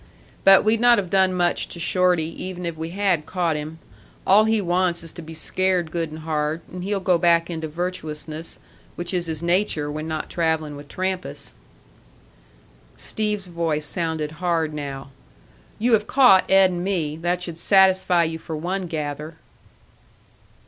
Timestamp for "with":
10.75-10.87